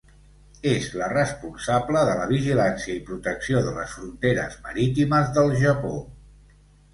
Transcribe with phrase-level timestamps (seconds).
[0.69, 5.95] És la responsable de la vigilància i protecció de les fronteres marítimes del Japó.